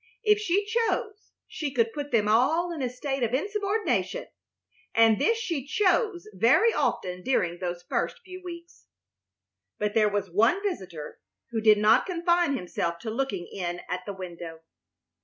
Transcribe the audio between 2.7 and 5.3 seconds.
in a state of insubordination, and